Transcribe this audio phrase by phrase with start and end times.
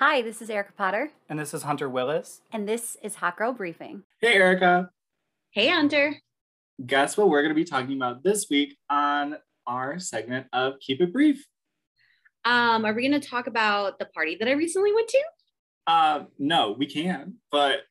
[0.00, 2.40] Hi, this is Erica Potter, And this is Hunter Willis.
[2.52, 4.04] and this is Hot Girl Briefing.
[4.22, 4.88] Hey, Erica.
[5.50, 6.16] Hey, Hunter.
[6.86, 9.36] Guess what we're going to be talking about this week on
[9.66, 11.46] our segment of Keep It Brief?
[12.46, 15.22] Um, are we going to talk about the party that I recently went to?
[15.86, 17.80] Uh, no, we can, but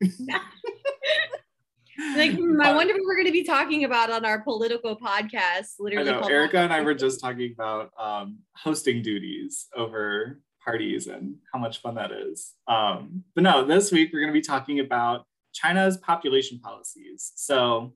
[2.16, 5.76] Like, hmm, I wonder what we're going to be talking about on our political podcast.
[5.78, 11.06] I Literally, know Erica and I were just talking about um, hosting duties over parties
[11.08, 12.54] and how much fun that is.
[12.68, 17.32] Um, but no, this week we're going to be talking about China's population policies.
[17.34, 17.94] So,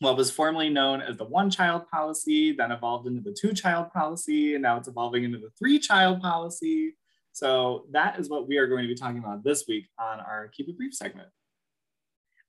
[0.00, 3.92] what was formerly known as the one child policy, then evolved into the two child
[3.92, 6.96] policy, and now it's evolving into the three child policy.
[7.32, 10.48] So, that is what we are going to be talking about this week on our
[10.48, 11.28] Keep It Brief segment.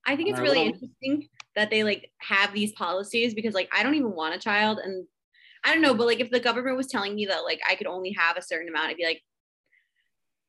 [0.06, 3.84] I think it's really little- interesting that they like have these policies because like I
[3.84, 5.06] don't even want a child and
[5.64, 7.88] I don't know, but like if the government was telling me that like I could
[7.88, 9.22] only have a certain amount, I'd be like,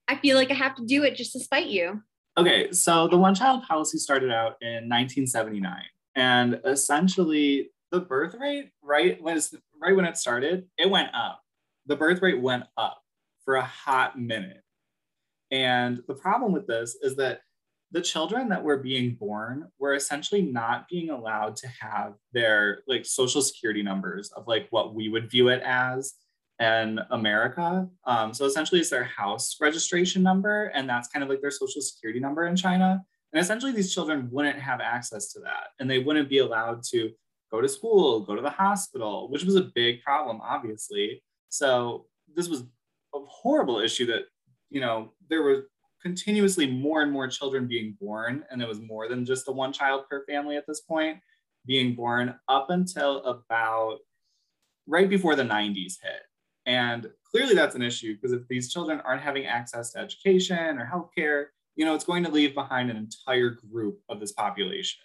[0.09, 2.03] I feel like I have to do it just to spite you.
[2.37, 5.83] Okay, so the one child policy started out in 1979,
[6.17, 11.41] and essentially the birth rate, right was right when it started, it went up.
[11.87, 13.01] The birth rate went up
[13.45, 14.63] for a hot minute,
[15.51, 17.43] and the problem with this is that
[17.93, 23.07] the children that were being born were essentially not being allowed to have their like
[23.07, 26.15] social security numbers of like what we would view it as
[26.61, 27.89] in America.
[28.07, 31.83] Um, so essentially, it's their house registration number, and that's kind of like their social
[31.83, 33.05] security number in China.
[33.33, 37.11] And essentially, these children wouldn't have access to that, and they wouldn't be allowed to
[37.51, 41.23] go to school, go to the hospital, which was a big problem, obviously.
[41.49, 42.63] So this was
[43.15, 44.25] a horrible issue that
[44.71, 45.69] you know there were
[46.03, 49.73] continuously more and more children being born, and it was more than just the one
[49.73, 51.19] child per family at this point
[51.67, 53.99] being born up until about
[54.87, 56.23] right before the 90s hit.
[56.67, 60.91] And clearly that's an issue because if these children aren't having access to education or
[60.93, 65.01] healthcare, you know, it's going to leave behind an entire group of this population.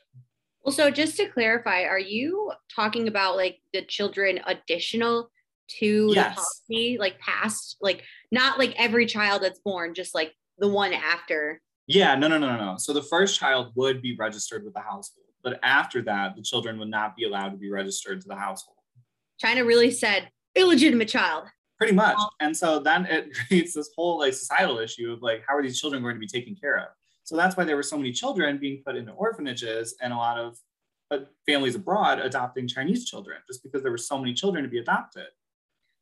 [0.63, 5.31] Well, so just to clarify, are you talking about like the children additional
[5.79, 6.35] to Yes.
[6.35, 6.41] the
[6.75, 11.61] policy, like past, like not like every child that's born, just like the one after?
[11.87, 12.77] Yeah, no, no, no, no, no.
[12.77, 16.77] So the first child would be registered with the household, but after that, the children
[16.79, 18.77] would not be allowed to be registered to the household.
[19.39, 21.45] China really said illegitimate child.
[21.77, 22.17] Pretty much.
[22.39, 25.79] And so then it creates this whole like societal issue of like, how are these
[25.79, 26.87] children going to be taken care of?
[27.23, 30.37] So that's why there were so many children being put into orphanages and a lot
[30.39, 30.57] of
[31.45, 35.27] families abroad adopting Chinese children, just because there were so many children to be adopted.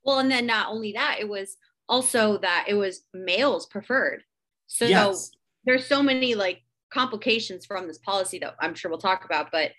[0.04, 1.58] Well, and then not only that, it was
[1.90, 4.24] also that it was males preferred.
[4.68, 5.32] So yes.
[5.66, 9.50] there's so many like complications from this policy that I'm sure we'll talk about.
[9.52, 9.72] But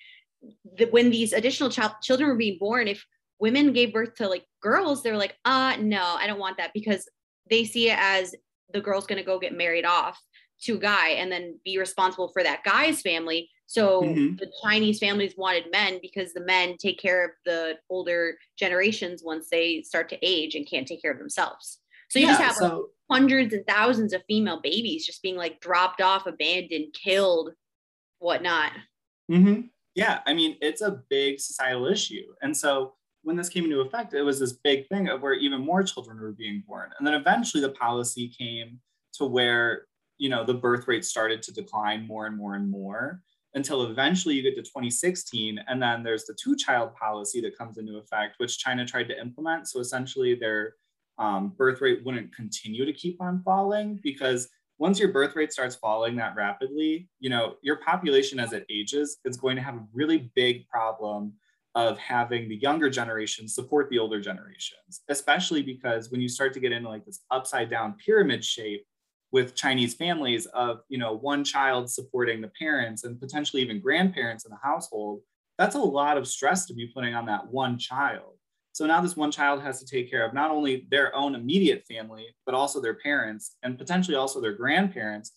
[0.77, 3.05] the, when these additional child children were being born, if
[3.41, 7.09] women gave birth to like girls, they're like, uh, no, I don't want that because
[7.49, 8.34] they see it as
[8.72, 10.21] the girl's gonna go get married off
[10.62, 13.48] to a guy and then be responsible for that guy's family.
[13.66, 14.38] So Mhm.
[14.38, 19.48] the Chinese families wanted men because the men take care of the older generations once
[19.50, 21.78] they start to age and can't take care of themselves.
[22.10, 25.60] So you just Yeah, have like, hundreds and thousands of female babies just being like
[25.60, 27.54] dropped off, abandoned, killed,
[28.19, 28.72] whatnot.
[29.28, 29.60] hmm
[29.94, 32.34] Yeah, I mean, it's a big societal issue.
[32.43, 32.94] And so
[33.28, 36.19] when this came into effect, it was this big thing of where even more children
[36.19, 36.89] were being born.
[36.97, 38.81] And then eventually the policy came
[39.12, 39.83] to where,
[40.16, 43.21] you know, the birth rate started to decline more and more and more
[43.53, 45.61] until eventually you get to 2016.
[45.69, 49.21] And then there's the two child policy that comes into effect, which China tried to
[49.21, 49.69] implement.
[49.69, 50.77] So essentially their
[51.19, 55.77] um, birth rate wouldn't continue to keep on falling because once your birth rate starts
[55.77, 59.87] falling that rapidly, you know, your population as it ages is going to have a
[59.93, 61.34] really big problem
[61.75, 66.61] of having the younger generation support the older generations, especially because when you start to
[66.61, 68.84] get into like this upside down pyramid shape
[69.31, 74.45] with Chinese families of, you know, one child supporting the parents and potentially even grandparents
[74.45, 75.21] in the household,
[75.59, 78.39] that's a lot of stress to be putting on that one child.
[78.73, 81.84] So now this one child has to take care of not only their own immediate
[81.87, 85.33] family, but also their parents and potentially also their grandparents.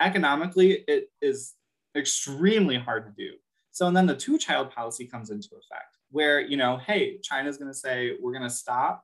[0.00, 1.54] Economically, it is
[1.96, 3.34] extremely hard to do.
[3.72, 7.56] So and then the two child policy comes into effect where, you know, hey, China's
[7.56, 9.02] going to say, we're going to stop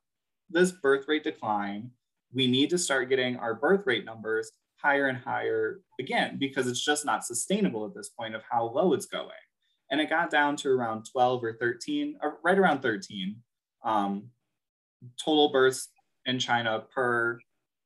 [0.50, 1.90] this birth rate decline.
[2.32, 6.84] We need to start getting our birth rate numbers higher and higher again, because it's
[6.84, 9.30] just not sustainable at this point of how low it's going.
[9.90, 13.36] And it got down to around 12 or 13, or right around 13
[13.84, 14.28] um,
[15.22, 15.88] total births
[16.26, 17.40] in China per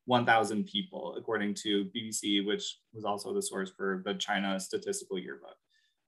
[0.06, 5.56] 1,000 people, according to BBC, which was also the source for the China Statistical Yearbook.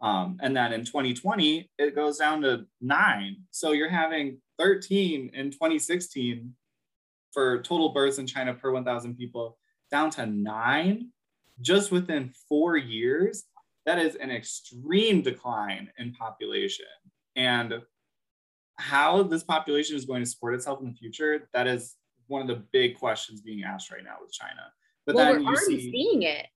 [0.05, 3.37] Um, and then in 2020, it goes down to nine.
[3.51, 6.55] So you're having 13 in 2016
[7.33, 9.59] for total births in China per 1,000 people.
[9.91, 11.09] down to nine
[11.61, 13.45] just within four years.
[13.87, 16.87] That is an extreme decline in population.
[17.37, 17.81] And
[18.77, 21.95] how this population is going to support itself in the future, that is
[22.27, 24.73] one of the big questions being asked right now with China.
[25.06, 26.47] But well, we're already see, seeing it.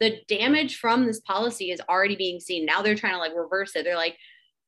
[0.00, 2.66] The damage from this policy is already being seen.
[2.66, 3.84] Now they're trying to like reverse it.
[3.84, 4.16] They're like,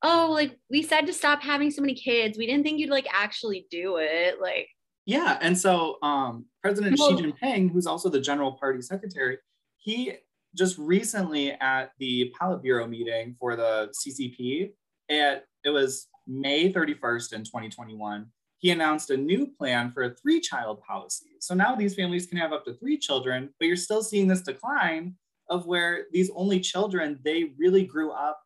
[0.03, 2.39] oh, like we said to stop having so many kids.
[2.39, 4.41] We didn't think you'd like actually do it.
[4.41, 4.69] Like,
[5.07, 5.39] yeah.
[5.41, 9.39] And so um, President well, Xi Jinping, who's also the general party secretary,
[9.77, 10.15] he
[10.55, 14.73] just recently at the Politburo meeting for the CCP,
[15.09, 18.27] and it was May 31st in 2021,
[18.59, 21.37] he announced a new plan for a three child policy.
[21.41, 24.43] So now these families can have up to three children, but you're still seeing this
[24.43, 25.15] decline
[25.49, 28.41] of where these only children, they really grew up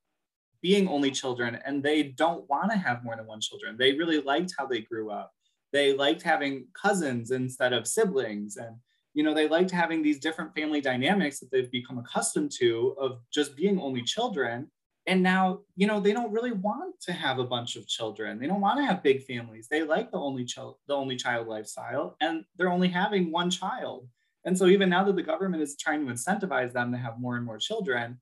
[0.61, 3.76] being only children and they don't want to have more than one children.
[3.76, 5.32] They really liked how they grew up.
[5.73, 8.56] They liked having cousins instead of siblings.
[8.59, 8.76] And,
[9.14, 13.19] you know, they liked having these different family dynamics that they've become accustomed to of
[13.32, 14.70] just being only children
[15.06, 18.38] and now you know they don't really want to have a bunch of children.
[18.38, 19.69] They don't want to have big families.
[19.69, 24.08] They like the only child the only child lifestyle and they're only having one child.
[24.44, 27.37] And so even now that the government is trying to incentivize them to have more
[27.37, 28.20] and more children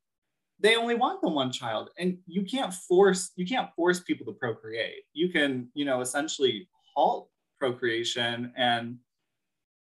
[0.63, 1.89] they only want the one child.
[1.99, 5.05] And you can't force you can't force people to procreate.
[5.13, 7.29] You can you know essentially halt
[7.59, 8.97] procreation and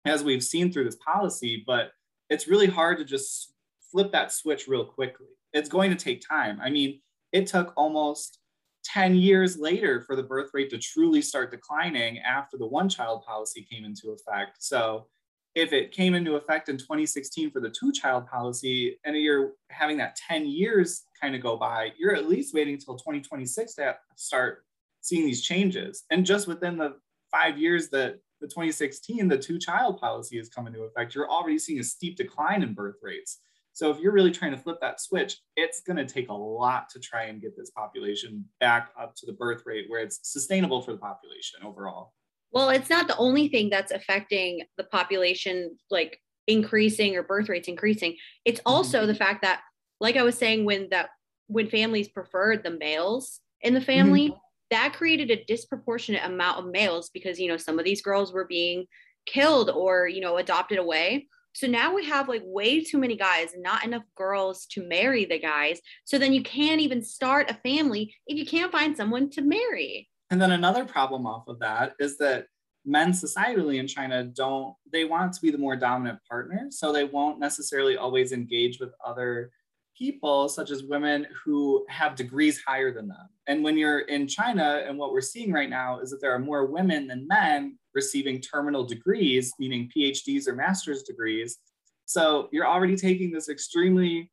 [0.05, 1.91] as we've seen through this policy but
[2.29, 3.53] it's really hard to just
[3.95, 6.59] flip that switch real quickly it's going to take time.
[6.61, 6.99] I mean,
[7.31, 8.39] it took almost
[8.83, 13.23] 10 years later for the birth rate to truly start declining after the one child
[13.25, 14.57] policy came into effect.
[14.59, 15.07] So
[15.55, 19.97] if it came into effect in 2016 for the two child policy and you're having
[19.97, 24.65] that 10 years kind of go by, you're at least waiting until 2026 to start
[24.99, 26.03] seeing these changes.
[26.11, 26.97] And just within the
[27.31, 31.57] five years that the 2016, the two child policy has come into effect, you're already
[31.57, 33.39] seeing a steep decline in birth rates.
[33.75, 36.87] So if you're really trying to flip that switch, it's going to take a lot
[36.91, 40.81] to try and get this population back up to the birth rate where it's sustainable
[40.81, 42.13] for the population overall.
[42.53, 47.67] Well, it's not the only thing that's affecting the population like increasing or birth rates
[47.67, 48.15] increasing.
[48.45, 49.07] It's also mm-hmm.
[49.07, 49.59] the fact that
[49.99, 51.09] like I was saying when that
[51.47, 54.37] when families preferred the males in the family, mm-hmm.
[54.71, 58.45] that created a disproportionate amount of males because you know some of these girls were
[58.45, 58.85] being
[59.25, 63.55] killed or you know adopted away so now we have like way too many guys
[63.57, 65.79] not enough girls to marry the guys.
[66.03, 70.09] So then you can't even start a family if you can't find someone to marry.
[70.29, 72.47] And then another problem off of that is that
[72.85, 76.67] men societally in China don't, they want to be the more dominant partner.
[76.71, 79.49] So they won't necessarily always engage with other
[79.97, 83.29] people, such as women who have degrees higher than them.
[83.47, 86.39] And when you're in China, and what we're seeing right now is that there are
[86.39, 91.57] more women than men receiving terminal degrees, meaning PhDs or master's degrees.
[92.05, 94.31] So you're already taking this extremely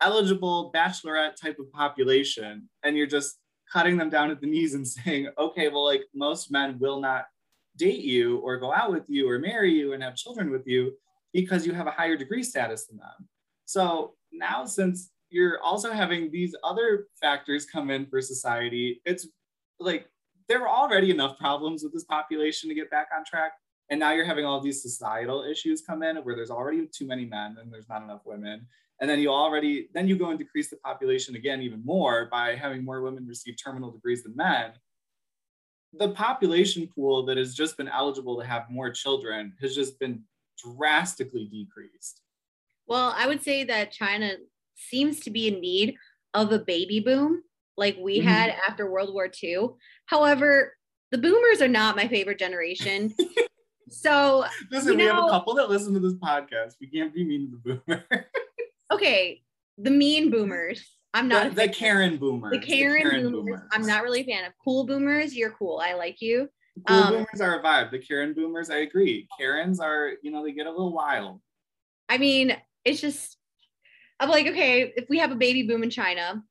[0.00, 3.38] eligible bachelorette type of population, and you're just
[3.72, 7.26] cutting them down at the knees and saying, okay, well, like most men will not
[7.76, 10.92] date you or go out with you or marry you and have children with you
[11.32, 13.28] because you have a higher degree status than them.
[13.64, 19.26] So now since you're also having these other factors come in for society, it's
[19.80, 20.08] like
[20.48, 23.52] there were already enough problems with this population to get back on track.
[23.90, 27.24] And now you're having all these societal issues come in where there's already too many
[27.24, 28.66] men and there's not enough women.
[29.00, 32.54] And then you already, then you go and decrease the population again even more by
[32.54, 34.72] having more women receive terminal degrees than men.
[35.94, 40.22] The population pool that has just been eligible to have more children has just been
[40.56, 42.20] drastically decreased.
[42.86, 44.32] Well, I would say that China
[44.76, 45.96] seems to be in need
[46.34, 47.42] of a baby boom
[47.76, 48.28] like we mm-hmm.
[48.28, 49.68] had after World War II.
[50.06, 50.74] However,
[51.10, 53.14] the boomers are not my favorite generation.
[53.88, 56.74] so listen, we know, have a couple that listen to this podcast.
[56.80, 58.26] We can't be mean to the boomer.
[58.92, 59.42] okay,
[59.78, 60.84] the mean boomers.
[61.14, 62.50] I'm not the, the Karen boomers.
[62.50, 64.52] The Karen, the Karen boomers, boomers, I'm not really a fan of.
[64.64, 65.80] Cool boomers, you're cool.
[65.82, 66.48] I like you.
[66.88, 67.92] Cool um, boomers are a vibe.
[67.92, 69.28] The Karen boomers, I agree.
[69.38, 71.40] Karens are, you know, they get a little wild.
[72.08, 73.36] I mean, it's just
[74.20, 76.42] I'm like, okay, if we have a baby boom in China,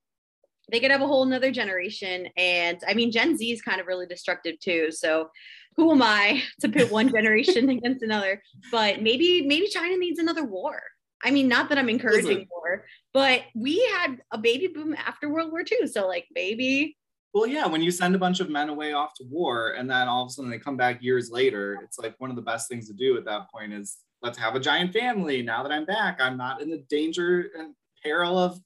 [0.72, 2.28] they could have a whole another generation.
[2.38, 4.92] And I mean, Gen Z is kind of really destructive too.
[4.92, 5.30] So
[5.76, 8.42] who am I to pit one generation against another?
[8.72, 10.82] But maybe, maybe China needs another war.
[11.24, 12.48] I mean, not that I'm encouraging Listen.
[12.52, 15.88] war, but we had a baby boom after World War II.
[15.88, 16.98] So like maybe
[17.34, 20.08] well, yeah, when you send a bunch of men away off to war and then
[20.08, 22.70] all of a sudden they come back years later, it's like one of the best
[22.70, 25.44] things to do at that point is let's have a giant family.
[25.44, 28.60] Now that I'm back, I'm not in the danger and peril of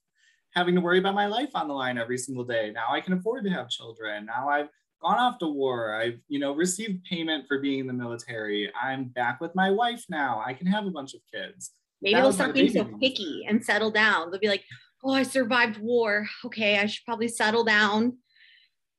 [0.52, 2.72] having to worry about my life on the line every single day.
[2.74, 4.26] Now I can afford to have children.
[4.26, 4.70] Now I've
[5.02, 5.96] gone off to war.
[5.96, 8.72] I've, you know, received payment for being in the military.
[8.80, 10.42] I'm back with my wife now.
[10.46, 11.72] I can have a bunch of kids.
[12.02, 14.30] Maybe That they'll start being so picky and settle down.
[14.30, 14.64] They'll be like,
[15.04, 16.28] "Oh, I survived war.
[16.46, 18.18] Okay, I should probably settle down."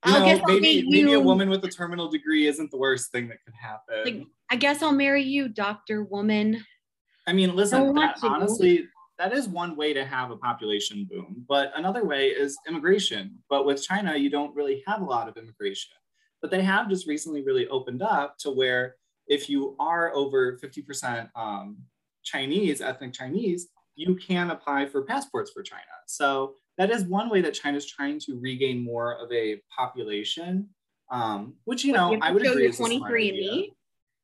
[0.07, 3.13] You I'll know, guess maybe maybe a woman with a terminal degree isn't the worst
[3.13, 4.05] thing that could happen.
[4.05, 6.65] Like, I guess I'll marry you, Doctor Woman.
[7.27, 8.87] I mean, listen, Don't that, honestly,
[9.19, 11.45] that is one way to have a population boom.
[11.49, 13.39] But another way is immigration.
[13.51, 15.97] But with China, you don't really have a lot of immigration.
[16.41, 18.95] But they have just recently really opened up to where
[19.27, 21.77] if you are over 50% um,
[22.23, 25.83] Chinese, ethnic Chinese, you can apply for passports for China.
[26.07, 30.69] So that is one way that China's trying to regain more of a population,
[31.11, 33.73] um, which, you know, I would agree is 23 and me.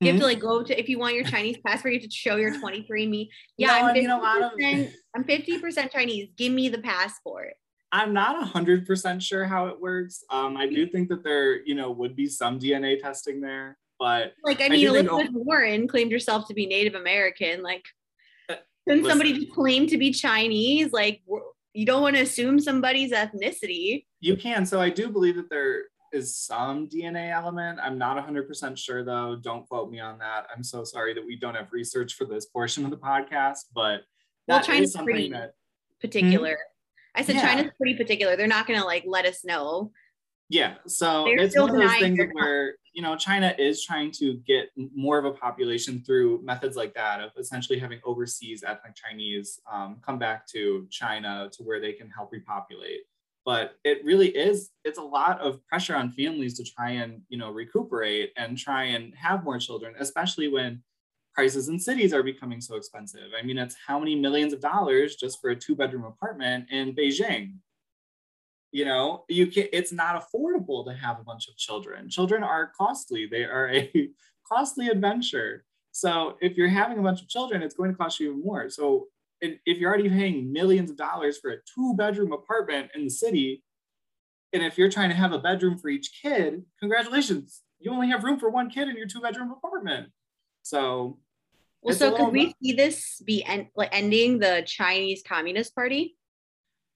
[0.00, 2.14] You have to like go to if you want your Chinese passport, you have to
[2.14, 3.30] show your 23 and me.
[3.56, 6.28] Yeah, No, I'm and you know, a lot of- 50%, I'm 50% Chinese.
[6.36, 7.54] Give me the passport.
[7.92, 10.24] I'm not hundred percent sure how it works.
[10.28, 14.34] Um, I do think that there, you know, would be some DNA testing there, but
[14.42, 17.62] Like, I I mean, do think- Elizabeth Warren claimed herself to be Native American.
[17.62, 17.84] Like,
[18.48, 18.56] Uh,
[18.88, 19.44] couldn't somebody listen.
[19.44, 20.92] just claim to be Chinese?
[20.92, 21.22] Like,
[21.72, 24.06] you don't want to assume somebody's ethnicity.
[24.20, 24.66] you can.
[24.66, 27.78] So I do believe that there is some DNA element.
[27.82, 29.36] I'm not hundred percent sure though.
[29.36, 30.46] Don't quote me on that.
[30.54, 34.02] I'm so sorry that we don't have research for this portion of the podcast, but
[34.48, 35.54] Well, China's pretty- that
[36.00, 36.58] Particular.
[37.14, 37.38] I said Hmm?
[37.40, 37.54] Yeah.
[37.54, 38.36] China's pretty particular.
[38.36, 39.92] They're not going to like let us know.
[40.50, 44.10] Yeah, so They're it's still one of those things where you know China is trying
[44.12, 48.94] to get more of a population through methods like that of essentially having overseas ethnic
[48.94, 53.00] Chinese um, come back to China to where they can help repopulate.
[53.44, 57.38] But it really is it's a lot of pressure on families to try and you
[57.38, 60.82] know recuperate and try and have more children, especially when
[61.34, 63.32] prices in cities are becoming so expensive.
[63.38, 66.94] I mean, it's how many millions of dollars just for a two bedroom apartment in
[66.94, 67.56] Beijing.
[68.72, 72.08] You know you can it's not affordable to have a bunch of children.
[72.08, 73.26] Children are costly.
[73.26, 74.10] They are a
[74.48, 75.64] costly adventure.
[75.92, 78.70] So if you're having a bunch of children it's going to cost you even more.
[78.70, 79.08] So
[79.44, 83.10] if if you're already paying millions of dollars for a two bedroom apartment in the
[83.10, 83.62] city
[84.52, 88.24] and if you're trying to have a bedroom for each kid congratulations you only have
[88.24, 90.08] room for one kid in your two bedroom apartment
[90.62, 91.18] so
[91.82, 96.16] Well, so could we see this be en- like ending the Chinese Communist Party?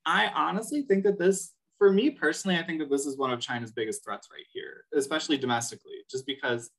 [0.06, 3.40] I honestly think that this, for me personally, I think that this is one of
[3.40, 6.70] China's biggest threats right here, especially domestically, just because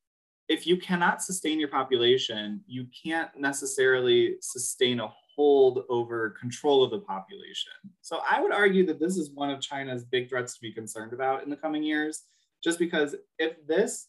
[0.48, 5.08] if you cannot sustain your population, you can't necessarily sustain a
[5.40, 7.72] hold over control of the population.
[8.02, 11.14] So I would argue that this is one of China's big threats to be concerned
[11.14, 12.24] about in the coming years,
[12.62, 14.08] just because if this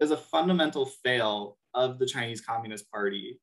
[0.00, 3.40] is a fundamental fail of the Chinese Communist Party,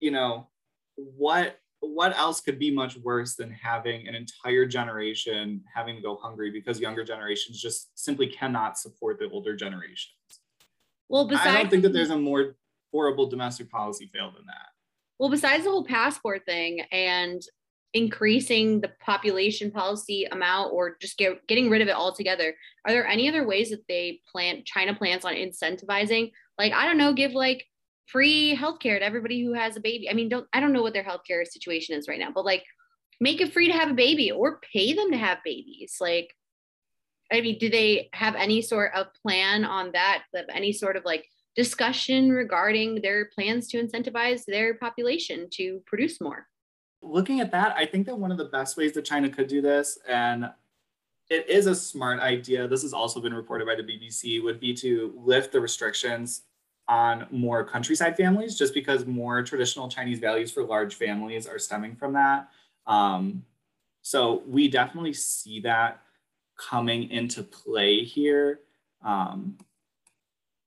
[0.00, 0.48] you know,
[0.96, 6.16] what what else could be much worse than having an entire generation having to go
[6.16, 10.12] hungry because younger generations just simply cannot support the older generations?
[11.08, 12.56] Well, besides I don't think that there's a more
[12.92, 14.73] horrible domestic policy fail than that.
[15.18, 17.42] Well, besides the whole passport thing and
[17.92, 22.54] increasing the population policy amount or just get, getting rid of it altogether,
[22.84, 26.32] are there any other ways that they plan China plans on incentivizing?
[26.58, 27.64] Like, I don't know, give like
[28.06, 30.10] free healthcare to everybody who has a baby.
[30.10, 32.64] I mean, don't I don't know what their healthcare situation is right now, but like
[33.20, 35.96] make it free to have a baby or pay them to have babies.
[36.00, 36.34] Like,
[37.32, 40.24] I mean, do they have any sort of plan on that?
[40.34, 46.20] Have any sort of like discussion regarding their plans to incentivize their population to produce
[46.20, 46.46] more?
[47.02, 49.60] Looking at that, I think that one of the best ways that China could do
[49.60, 50.50] this, and
[51.30, 54.74] it is a smart idea, this has also been reported by the BBC, would be
[54.74, 56.42] to lift the restrictions
[56.88, 61.96] on more countryside families, just because more traditional Chinese values for large families are stemming
[61.96, 62.48] from that.
[62.86, 63.44] Um,
[64.02, 66.02] so we definitely see that
[66.56, 68.60] coming into play here.
[69.02, 69.56] Um,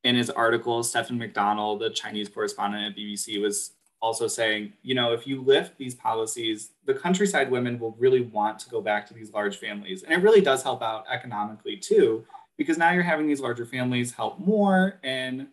[0.08, 5.12] in his article, Stephen McDonell, the Chinese correspondent at BBC, was also saying, you know,
[5.12, 9.14] if you lift these policies, the countryside women will really want to go back to
[9.14, 10.04] these large families.
[10.04, 12.26] And it really does help out economically too,
[12.58, 15.50] because now you're having these larger families help more in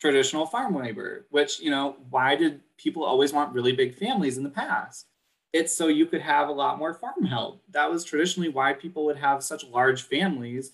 [0.00, 4.44] traditional farm labor, which, you know, why did people always want really big families in
[4.44, 5.06] the past?
[5.52, 7.62] It's so you could have a lot more farm help.
[7.70, 10.70] That was traditionally why people would have such large families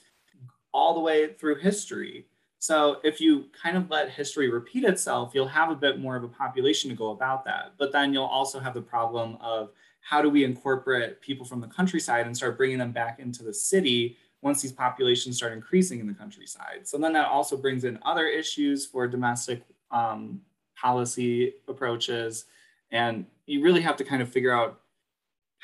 [0.72, 2.26] all the way through history.
[2.58, 6.24] So if you kind of let history repeat itself, you'll have a bit more of
[6.24, 7.74] a population to go about that.
[7.78, 9.70] But then you'll also have the problem of
[10.00, 13.52] how do we incorporate people from the countryside and start bringing them back into the
[13.52, 16.86] city once these populations start increasing in the countryside.
[16.86, 20.40] So then that also brings in other issues for domestic um,
[20.76, 22.44] policy approaches.
[22.90, 24.80] And you really have to kind of figure out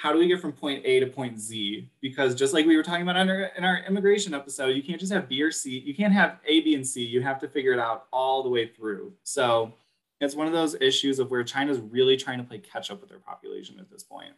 [0.02, 1.88] how do we get from point A to point Z?
[2.00, 4.98] Because just like we were talking about in our, in our immigration episode, you can't
[4.98, 5.78] just have B or C.
[5.78, 7.04] You can't have A, B, and C.
[7.04, 9.12] You have to figure it out all the way through.
[9.22, 9.72] So
[10.20, 13.10] it's one of those issues of where China's really trying to play catch up with
[13.10, 14.32] their population at this point.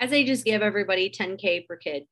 [0.00, 2.08] As they just give everybody 10K per kid.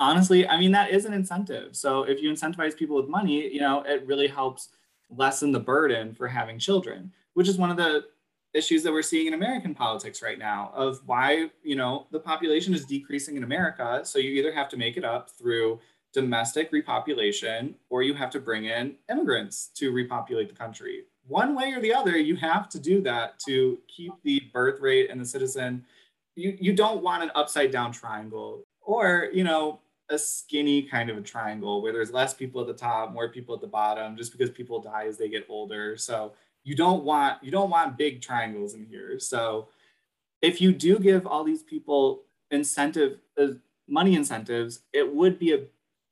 [0.00, 1.76] Honestly, I mean, that is an incentive.
[1.76, 4.70] So if you incentivize people with money, you know, it really helps
[5.10, 8.06] lessen the burden for having children, which is one of the
[8.56, 12.74] issues that we're seeing in American politics right now of why, you know, the population
[12.74, 14.00] is decreasing in America.
[14.04, 15.80] So you either have to make it up through
[16.12, 21.02] domestic repopulation or you have to bring in immigrants to repopulate the country.
[21.28, 25.10] One way or the other, you have to do that to keep the birth rate
[25.10, 25.84] and the citizen.
[26.36, 31.18] You, you don't want an upside down triangle or, you know, a skinny kind of
[31.18, 34.32] a triangle where there's less people at the top, more people at the bottom, just
[34.32, 35.96] because people die as they get older.
[35.96, 36.32] So
[36.66, 39.20] you don't want you don't want big triangles in here.
[39.20, 39.68] So
[40.42, 43.46] if you do give all these people incentive uh,
[43.88, 45.60] money incentives it would be a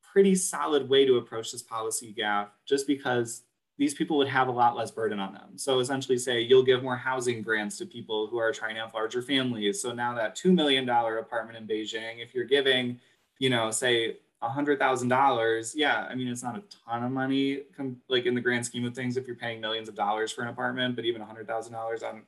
[0.01, 3.43] pretty solid way to approach this policy gap just because
[3.79, 5.57] these people would have a lot less burden on them.
[5.59, 8.95] So essentially say you'll give more housing grants to people who are trying to have
[8.95, 9.83] larger families.
[9.83, 13.01] So now that $2 million apartment in beijing if you're giving
[13.41, 17.11] you know say a hundred thousand dollars, yeah, I mean it's not a ton of
[17.11, 17.63] money,
[18.09, 20.49] like in the grand scheme of things, if you're paying millions of dollars for an
[20.49, 22.23] apartment, but even a hundred thousand dollars on,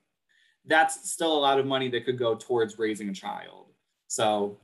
[0.66, 3.66] that's still a lot of money that could go towards raising a child.
[4.08, 4.58] So,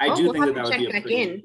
[0.00, 1.42] I oh, do we'll think that that would be a back pretty, in.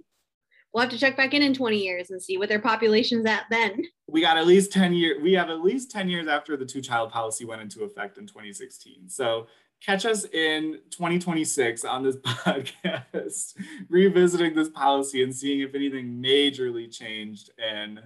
[0.73, 3.43] We'll have to check back in in 20 years and see what their population's at
[3.49, 3.83] then.
[4.07, 6.81] we got at least 10 years we have at least 10 years after the two
[6.81, 9.47] child policy went into effect in 2016 so
[9.83, 13.55] catch us in 2026 on this podcast,
[13.89, 17.99] revisiting this policy and seeing if anything majorly changed in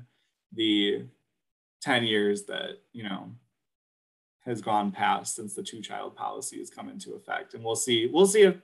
[0.53, 1.05] the
[1.81, 3.29] 10 years that, you know,
[4.45, 7.53] has gone past since the two child policy has come into effect.
[7.53, 8.55] And we'll see, we'll see if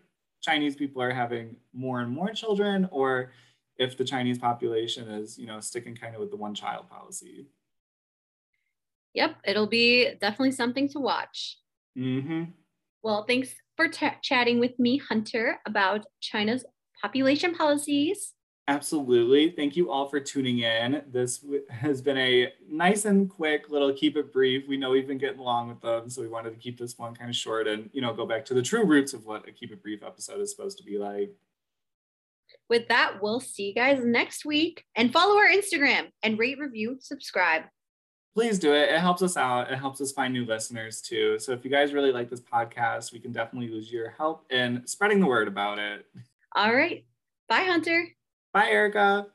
[0.42, 3.32] Chinese people are having more and more children or
[3.78, 7.48] if the Chinese population is, you know, sticking kind of with the one child policy.
[9.14, 11.58] Yep, it'll be definitely something to watch.
[11.98, 12.44] Mm-hmm.
[13.04, 13.88] Well, thanks for
[14.22, 16.64] chatting with me, Hunter, about China's
[17.02, 18.34] population policies.
[18.68, 19.50] Absolutely.
[19.50, 21.02] Thank you all for tuning in.
[21.12, 24.68] This has been a nice and quick little keep it brief.
[24.68, 27.16] We know we've been getting along with them, so we wanted to keep this one
[27.16, 29.52] kind of short and, you know, go back to the true roots of what a
[29.52, 31.32] keep it brief episode is supposed to be like.
[32.70, 36.98] With that, we'll see you guys next week and follow our Instagram and rate, review,
[37.02, 37.64] subscribe
[38.34, 38.90] please do it.
[38.90, 39.72] It helps us out.
[39.72, 41.38] It helps us find new listeners too.
[41.40, 44.86] So if you guys really like this podcast, we can definitely use your help in
[44.86, 46.06] spreading the word about it.
[46.56, 47.06] All right.
[47.48, 48.08] Bye, Hunter.
[48.54, 49.28] Bye, Erica.